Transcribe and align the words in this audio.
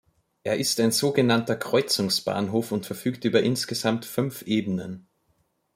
Er 0.41 0.57
ist 0.57 0.79
ein 0.79 0.89
so 0.89 1.11
genannter 1.11 1.55
Kreuzungsbahnhof 1.55 2.71
und 2.71 2.87
verfügt 2.87 3.23
über 3.23 3.43
insgesamt 3.43 4.03
fünf 4.05 4.41
Ebenen. 4.41 5.07